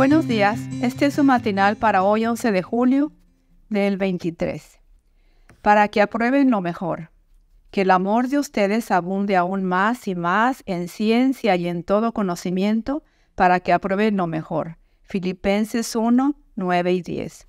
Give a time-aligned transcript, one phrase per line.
[0.00, 3.12] Buenos días, este es su matinal para hoy 11 de julio
[3.68, 4.80] del 23.
[5.60, 7.10] Para que aprueben lo mejor,
[7.70, 12.14] que el amor de ustedes abunde aún más y más en ciencia y en todo
[12.14, 13.04] conocimiento,
[13.34, 14.78] para que aprueben lo mejor.
[15.02, 17.46] Filipenses 1, 9 y 10.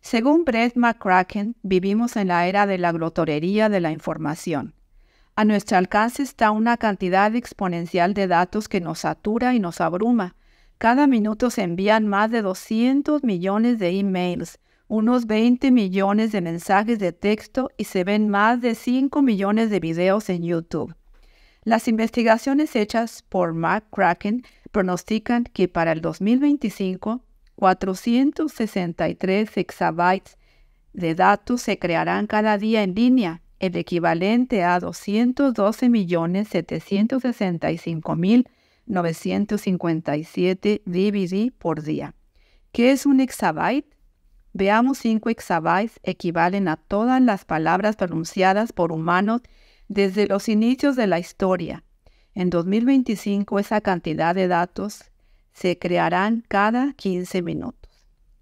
[0.00, 4.74] Según Brett McCracken, vivimos en la era de la glotorería de la información.
[5.36, 10.34] A nuestro alcance está una cantidad exponencial de datos que nos satura y nos abruma.
[10.82, 16.98] Cada minuto se envían más de 200 millones de emails, unos 20 millones de mensajes
[16.98, 20.92] de texto y se ven más de 5 millones de videos en YouTube.
[21.62, 24.42] Las investigaciones hechas por Mark Kraken
[24.72, 27.22] pronostican que para el 2025
[27.54, 30.36] 463 exabytes
[30.92, 34.80] de datos se crearán cada día en línea el equivalente a
[38.88, 42.14] 212.765.957 DVD por día.
[42.72, 43.94] ¿Qué es un exabyte?
[44.52, 49.40] Veamos 5 exabytes equivalen a todas las palabras pronunciadas por humanos
[49.88, 51.84] desde los inicios de la historia.
[52.34, 55.10] En 2025 esa cantidad de datos
[55.52, 57.90] se crearán cada 15 minutos.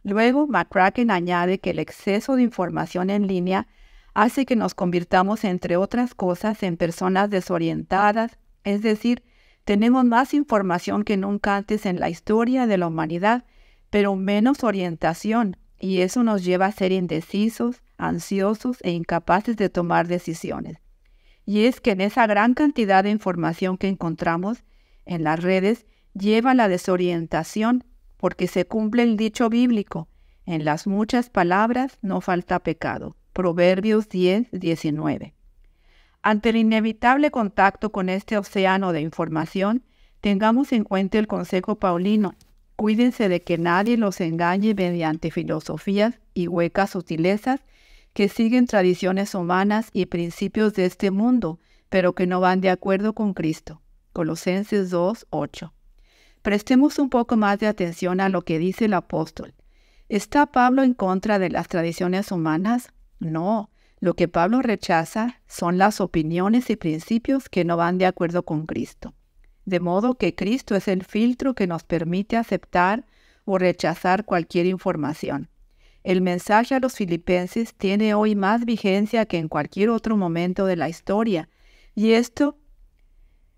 [0.03, 3.67] Luego, McCracken añade que el exceso de información en línea
[4.15, 9.23] hace que nos convirtamos, entre otras cosas, en personas desorientadas, es decir,
[9.71, 13.45] tenemos más información que nunca antes en la historia de la humanidad,
[13.89, 20.09] pero menos orientación, y eso nos lleva a ser indecisos, ansiosos e incapaces de tomar
[20.09, 20.79] decisiones.
[21.47, 24.65] Y es que en esa gran cantidad de información que encontramos
[25.07, 27.85] en las redes lleva la desorientación,
[28.17, 30.09] porque se cumple el dicho bíblico,
[30.47, 33.15] en las muchas palabras no falta pecado.
[33.33, 35.33] Proverbios 10, 19.
[36.23, 39.85] Ante el inevitable contacto con este océano de información,
[40.21, 42.35] tengamos en cuenta el consejo paulino.
[42.77, 47.61] Cuídense de que nadie los engañe mediante filosofías y huecas sutilezas
[48.13, 51.59] que siguen tradiciones humanas y principios de este mundo,
[51.89, 53.81] pero que no van de acuerdo con Cristo.
[54.13, 55.73] Colosenses 2, 8.
[56.43, 59.55] Prestemos un poco más de atención a lo que dice el apóstol.
[60.09, 62.93] ¿Está Pablo en contra de las tradiciones humanas?
[63.21, 68.45] No, lo que Pablo rechaza son las opiniones y principios que no van de acuerdo
[68.45, 69.15] con Cristo.
[69.67, 73.05] De modo que Cristo es el filtro que nos permite aceptar
[73.45, 75.51] o rechazar cualquier información.
[76.03, 80.77] El mensaje a los filipenses tiene hoy más vigencia que en cualquier otro momento de
[80.77, 81.51] la historia,
[81.95, 82.57] y esto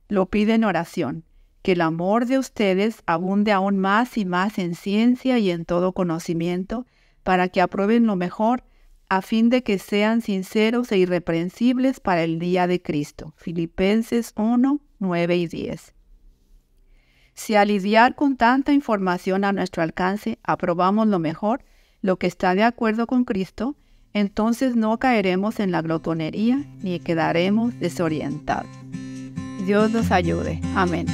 [0.08, 1.24] lo pide en oración,
[1.62, 5.92] que el amor de ustedes abunde aún más y más en ciencia y en todo
[5.92, 6.84] conocimiento,
[7.22, 8.64] para que aprueben lo mejor
[9.12, 13.34] a fin de que sean sinceros e irreprensibles para el día de Cristo.
[13.36, 15.92] Filipenses 1, 9 y 10.
[17.34, 21.62] Si al lidiar con tanta información a nuestro alcance aprobamos lo mejor,
[22.00, 23.76] lo que está de acuerdo con Cristo,
[24.14, 28.70] entonces no caeremos en la glotonería ni quedaremos desorientados.
[29.66, 30.58] Dios nos ayude.
[30.74, 31.04] Amén.